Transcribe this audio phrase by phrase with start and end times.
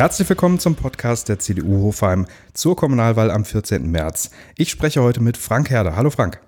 [0.00, 3.90] Herzlich willkommen zum Podcast der CDU Hofheim zur Kommunalwahl am 14.
[3.90, 4.30] März.
[4.56, 5.94] Ich spreche heute mit Frank Herder.
[5.94, 6.40] Hallo Frank.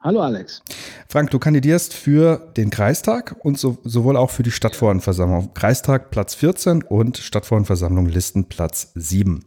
[0.00, 0.62] Hallo Alex.
[1.06, 5.52] Frank, du kandidierst für den Kreistag und so, sowohl auch für die Stadtverordnetenversammlung.
[5.52, 9.44] Kreistag Platz 14 und Stadtverordnetenversammlung Listen Platz 7.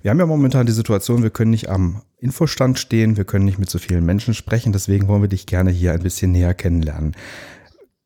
[0.00, 3.58] Wir haben ja momentan die Situation, wir können nicht am Infostand stehen, wir können nicht
[3.58, 7.16] mit so vielen Menschen sprechen, deswegen wollen wir dich gerne hier ein bisschen näher kennenlernen.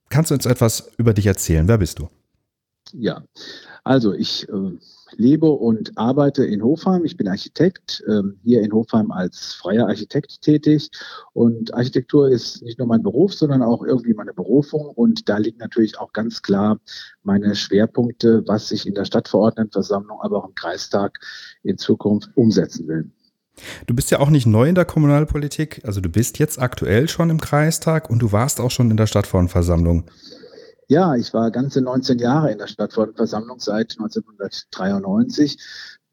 [0.09, 1.69] Kannst du uns etwas über dich erzählen?
[1.69, 2.09] Wer bist du?
[2.93, 3.23] Ja,
[3.85, 4.79] also ich äh,
[5.17, 7.05] lebe und arbeite in Hofheim.
[7.05, 10.91] Ich bin Architekt, äh, hier in Hofheim als freier Architekt tätig.
[11.33, 14.87] Und Architektur ist nicht nur mein Beruf, sondern auch irgendwie meine Berufung.
[14.89, 16.79] Und da liegen natürlich auch ganz klar
[17.23, 21.19] meine Schwerpunkte, was ich in der Stadtverordnetenversammlung, aber auch im Kreistag
[21.63, 23.11] in Zukunft umsetzen will.
[23.87, 27.31] Du bist ja auch nicht neu in der Kommunalpolitik, also du bist jetzt aktuell schon
[27.31, 30.05] im Kreistag und du warst auch schon in der Stadtverordnetenversammlung.
[30.91, 35.57] Ja, ich war ganze 19 Jahre in der Stadtverordnetenversammlung seit 1993,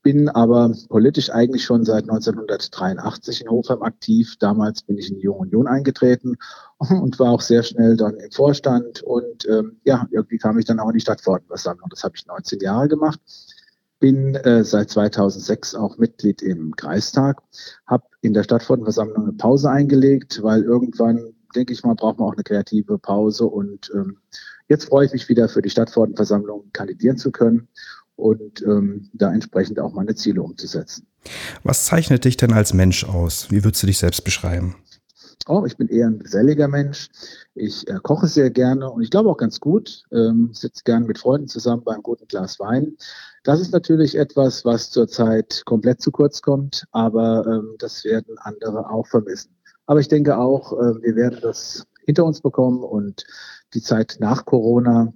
[0.04, 4.36] bin aber politisch eigentlich schon seit 1983 in Hofheim aktiv.
[4.38, 6.36] Damals bin ich in die Junge Union eingetreten
[6.78, 9.02] und war auch sehr schnell dann im Vorstand.
[9.02, 11.90] Und ähm, ja, irgendwie kam ich dann auch in die Stadtverordnetenversammlung.
[11.90, 13.20] Das habe ich 19 Jahre gemacht.
[14.00, 17.42] Bin äh, seit 2006 auch Mitglied im Kreistag,
[17.88, 22.34] habe in der Stadtverordnetenversammlung eine Pause eingelegt, weil irgendwann, denke ich mal, braucht man auch
[22.34, 24.20] eine kreative Pause und ähm,
[24.68, 27.68] Jetzt freue ich mich wieder für die Stadtverordnetenversammlung kandidieren zu können
[28.16, 31.08] und ähm, da entsprechend auch meine Ziele umzusetzen.
[31.64, 33.50] Was zeichnet dich denn als Mensch aus?
[33.50, 34.76] Wie würdest du dich selbst beschreiben?
[35.48, 37.10] Oh, ich bin eher ein geselliger Mensch.
[37.56, 40.04] Ich äh, koche sehr gerne und ich glaube auch ganz gut.
[40.12, 42.98] Ähm, sitze gerne mit Freunden zusammen bei einem guten Glas Wein.
[43.44, 48.90] Das ist natürlich etwas, was zurzeit komplett zu kurz kommt, aber ähm, das werden andere
[48.90, 49.52] auch vermissen.
[49.86, 53.26] Aber ich denke auch, äh, wir werden das hinter uns bekommen und
[53.74, 55.14] die Zeit nach Corona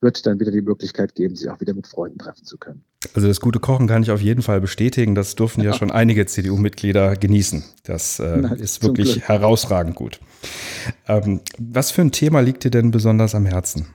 [0.00, 2.84] wird dann wieder die Möglichkeit geben, sich auch wieder mit Freunden treffen zu können.
[3.14, 5.14] Also das gute Kochen kann ich auf jeden Fall bestätigen.
[5.14, 7.64] Das durften ja, ja schon einige CDU-Mitglieder genießen.
[7.82, 9.28] Das äh, Na, ist wirklich Glück.
[9.28, 10.20] herausragend gut.
[11.08, 13.86] Ähm, was für ein Thema liegt dir denn besonders am Herzen?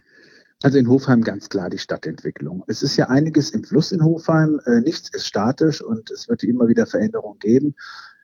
[0.61, 2.63] Also in Hofheim ganz klar die Stadtentwicklung.
[2.67, 4.59] Es ist ja einiges im Fluss in Hofheim.
[4.65, 7.75] Äh, nichts ist statisch und es wird immer wieder Veränderungen geben.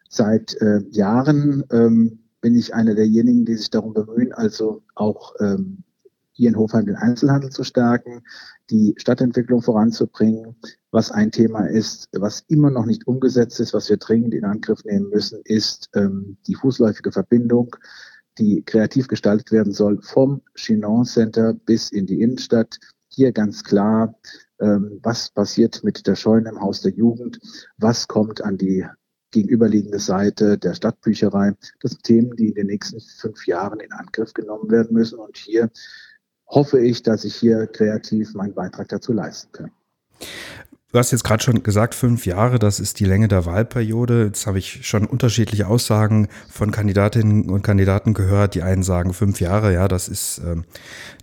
[0.09, 5.83] Seit äh, Jahren ähm, bin ich einer derjenigen, die sich darum bemühen, also auch ähm,
[6.31, 8.21] hier in Hofheim den Einzelhandel zu stärken,
[8.69, 10.55] die Stadtentwicklung voranzubringen.
[10.91, 14.85] Was ein Thema ist, was immer noch nicht umgesetzt ist, was wir dringend in Angriff
[14.85, 17.75] nehmen müssen, ist ähm, die fußläufige Verbindung,
[18.37, 22.77] die kreativ gestaltet werden soll vom Chinon Center bis in die Innenstadt.
[23.07, 24.13] Hier ganz klar,
[24.59, 27.39] ähm, was passiert mit der Scheune im Haus der Jugend,
[27.79, 28.85] was kommt an die
[29.35, 31.53] gegenüberliegende Seite der Stadtbücherei.
[31.81, 35.19] Das sind Themen, die in den nächsten fünf Jahren in Angriff genommen werden müssen.
[35.19, 35.69] Und hier
[36.47, 39.71] hoffe ich, dass ich hier kreativ meinen Beitrag dazu leisten kann.
[40.91, 44.25] Du hast jetzt gerade schon gesagt, fünf Jahre, das ist die Länge der Wahlperiode.
[44.27, 48.55] Jetzt habe ich schon unterschiedliche Aussagen von Kandidatinnen und Kandidaten gehört.
[48.55, 50.63] Die einen sagen fünf Jahre, ja, das ist, ähm,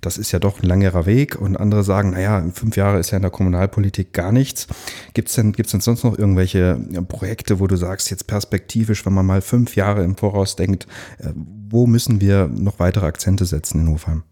[0.02, 1.40] das ist ja doch ein längerer Weg.
[1.40, 4.66] Und andere sagen, naja, fünf Jahre ist ja in der Kommunalpolitik gar nichts.
[5.14, 9.14] Gibt es denn, gibt's denn sonst noch irgendwelche Projekte, wo du sagst, jetzt perspektivisch, wenn
[9.14, 10.86] man mal fünf Jahre im Voraus denkt,
[11.18, 14.22] äh, wo müssen wir noch weitere Akzente setzen in Hofheim?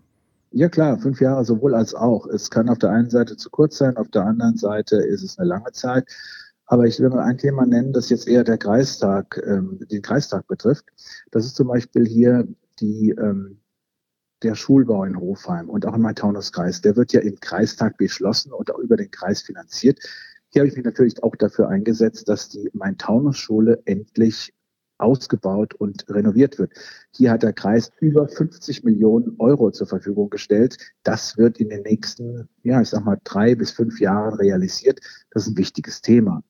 [0.53, 2.27] Ja klar, fünf Jahre sowohl als auch.
[2.27, 5.38] Es kann auf der einen Seite zu kurz sein, auf der anderen Seite ist es
[5.38, 6.09] eine lange Zeit.
[6.66, 10.47] Aber ich will mal ein Thema nennen, das jetzt eher der Kreistag, ähm, den Kreistag
[10.49, 10.87] betrifft.
[11.31, 12.49] Das ist zum Beispiel hier
[12.81, 13.61] die, ähm,
[14.43, 16.81] der Schulbau in Hofheim und auch in meinem Taunuskreis.
[16.81, 20.00] Der wird ja im Kreistag beschlossen und auch über den Kreis finanziert.
[20.49, 24.53] Hier habe ich mich natürlich auch dafür eingesetzt, dass die Main-Taunus-Schule endlich
[25.00, 26.72] ausgebaut und renoviert wird.
[27.15, 30.77] Hier hat der Kreis über 50 Millionen Euro zur Verfügung gestellt.
[31.03, 35.00] Das wird in den nächsten, ja, ich sag mal, drei bis fünf Jahren realisiert.
[35.31, 36.43] Das ist ein wichtiges Thema.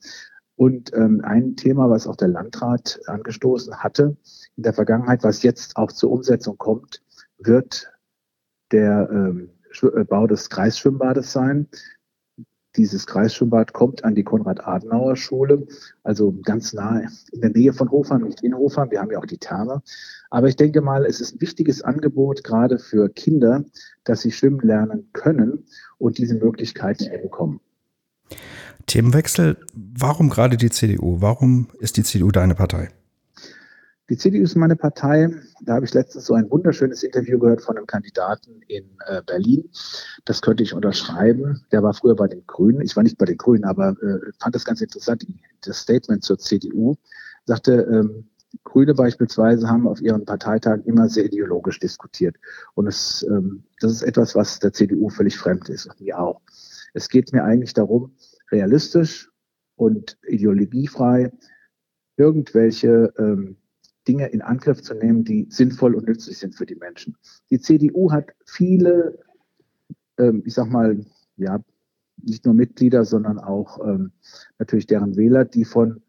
[0.56, 4.16] Und ähm, ein Thema, was auch der Landrat angestoßen hatte
[4.56, 7.02] in der Vergangenheit, was jetzt auch zur Umsetzung kommt,
[7.38, 7.90] wird
[8.70, 9.50] der ähm,
[9.82, 11.66] äh, Bau des Kreisschwimmbades sein.
[12.76, 15.66] Dieses Kreisschwimmbad kommt an die Konrad-Adenauer-Schule,
[16.04, 18.90] also ganz nahe in der Nähe von Hofheim, nicht in Hofheim.
[18.90, 19.82] Wir haben ja auch die Therme.
[20.30, 23.64] Aber ich denke mal, es ist ein wichtiges Angebot gerade für Kinder,
[24.04, 25.64] dass sie schwimmen lernen können
[25.98, 27.60] und diese Möglichkeit bekommen.
[28.86, 29.56] Themenwechsel.
[29.74, 31.20] Warum gerade die CDU?
[31.20, 32.90] Warum ist die CDU deine Partei?
[34.10, 35.30] Die CDU ist meine Partei.
[35.62, 39.70] Da habe ich letztens so ein wunderschönes Interview gehört von einem Kandidaten in äh, Berlin.
[40.24, 41.64] Das könnte ich unterschreiben.
[41.70, 42.80] Der war früher bei den Grünen.
[42.80, 45.24] Ich war nicht bei den Grünen, aber äh, fand das ganz interessant.
[45.60, 46.96] Das Statement zur CDU
[47.44, 48.28] sagte, ähm,
[48.64, 52.34] Grüne beispielsweise haben auf ihren Parteitagen immer sehr ideologisch diskutiert.
[52.74, 56.40] Und es, ähm, das ist etwas, was der CDU völlig fremd ist und mir auch.
[56.94, 58.16] Es geht mir eigentlich darum,
[58.50, 59.30] realistisch
[59.76, 61.30] und ideologiefrei
[62.16, 63.56] irgendwelche ähm,
[64.10, 67.16] Dinge in Angriff zu nehmen, die sinnvoll und nützlich sind für die Menschen.
[67.48, 69.20] Die CDU hat viele,
[70.18, 71.60] ähm, ich sag mal, ja,
[72.16, 74.10] nicht nur Mitglieder, sondern auch ähm,
[74.58, 76.02] natürlich deren Wähler, die von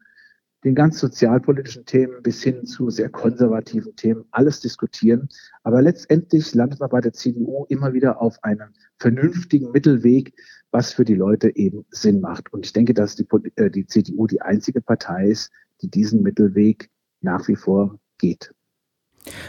[0.64, 5.28] den ganz sozialpolitischen Themen bis hin zu sehr konservativen Themen alles diskutieren.
[5.62, 10.34] Aber letztendlich landet man bei der CDU immer wieder auf einem vernünftigen Mittelweg,
[10.72, 12.52] was für die Leute eben Sinn macht.
[12.52, 15.52] Und ich denke, dass die, äh, die CDU die einzige Partei ist,
[15.82, 16.90] die diesen Mittelweg
[17.22, 18.52] nach wie vor geht.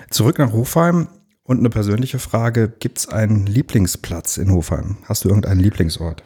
[0.09, 1.07] Zurück nach Hofheim
[1.43, 2.71] und eine persönliche Frage.
[2.79, 4.97] Gibt es einen Lieblingsplatz in Hofheim?
[5.05, 6.23] Hast du irgendeinen Lieblingsort?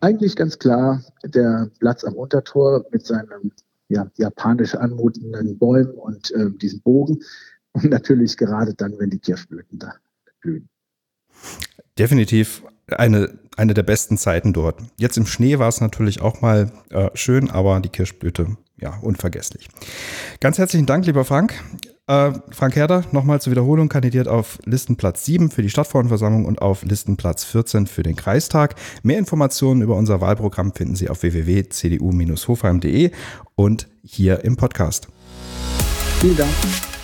[0.00, 3.52] Eigentlich ganz klar der Platz am Untertor mit seinem
[3.88, 7.22] ja, japanisch anmutenden Bäumen und äh, diesen Bogen.
[7.72, 9.92] Und natürlich gerade dann, wenn die Kirschblüten da
[10.40, 10.68] blühen.
[11.98, 14.80] Definitiv eine, eine der besten Zeiten dort.
[14.96, 19.68] Jetzt im Schnee war es natürlich auch mal äh, schön, aber die Kirschblüte, ja, unvergesslich.
[20.40, 21.54] Ganz herzlichen Dank, lieber Frank.
[22.06, 26.84] Äh, Frank Herder, nochmal zur Wiederholung, kandidiert auf Listenplatz 7 für die Stadtverordnetenversammlung und auf
[26.84, 28.76] Listenplatz 14 für den Kreistag.
[29.02, 33.10] Mehr Informationen über unser Wahlprogramm finden Sie auf www.cdu-hofheim.de
[33.56, 35.08] und hier im Podcast.
[36.20, 36.95] Vielen Dank.